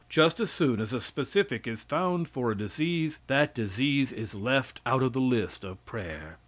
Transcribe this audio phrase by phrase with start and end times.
[0.09, 4.81] Just as soon as a specific is found for a disease, that disease is left
[4.83, 6.39] out of the list of prayer.